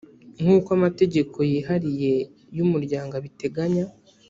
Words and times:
nk’ 0.41 0.47
uko 0.57 0.69
amategeko 0.77 1.37
yihariye 1.51 2.13
y’ 2.55 2.59
umuryango 2.65 3.11
abiteganya 3.19 3.85